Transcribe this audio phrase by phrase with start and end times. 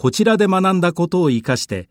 [0.00, 1.88] こちらで学んだことを活かして